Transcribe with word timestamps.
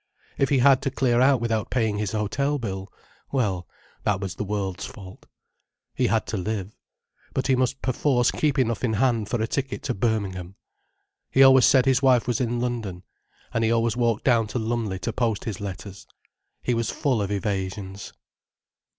If 0.35 0.49
he 0.49 0.57
had 0.57 0.81
to 0.81 0.89
clear 0.89 1.21
out 1.21 1.39
without 1.39 1.69
paying 1.69 1.99
his 1.99 2.11
hotel 2.13 2.57
bill—well, 2.57 3.67
that 4.01 4.19
was 4.19 4.33
the 4.33 4.43
world's 4.43 4.83
fault. 4.87 5.27
He 5.93 6.07
had 6.07 6.25
to 6.25 6.37
live. 6.37 6.75
But 7.35 7.45
he 7.45 7.55
must 7.55 7.83
perforce 7.83 8.31
keep 8.31 8.57
enough 8.57 8.83
in 8.83 8.93
hand 8.93 9.29
for 9.29 9.39
a 9.39 9.45
ticket 9.47 9.83
to 9.83 9.93
Birmingham. 9.93 10.55
He 11.29 11.43
always 11.43 11.65
said 11.65 11.85
his 11.85 12.01
wife 12.01 12.25
was 12.27 12.41
in 12.41 12.59
London. 12.59 13.03
And 13.53 13.63
he 13.63 13.71
always 13.71 13.95
walked 13.95 14.23
down 14.23 14.47
to 14.47 14.57
Lumley 14.57 14.97
to 14.97 15.13
post 15.13 15.43
his 15.43 15.61
letters. 15.61 16.07
He 16.63 16.73
was 16.73 16.89
full 16.89 17.21
of 17.21 17.29
evasions. 17.29 18.11